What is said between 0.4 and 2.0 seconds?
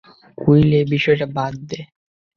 Will, এ বিষয়টা বাদ দে।